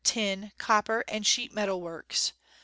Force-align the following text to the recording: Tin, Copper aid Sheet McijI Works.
Tin, 0.03 0.51
Copper 0.57 1.03
aid 1.09 1.27
Sheet 1.27 1.53
McijI 1.53 1.79
Works. 1.79 2.33